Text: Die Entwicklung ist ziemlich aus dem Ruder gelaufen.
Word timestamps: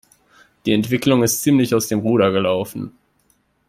Die 0.65 0.71
Entwicklung 0.73 1.21
ist 1.21 1.43
ziemlich 1.43 1.75
aus 1.75 1.85
dem 1.85 1.99
Ruder 1.99 2.31
gelaufen. 2.31 2.97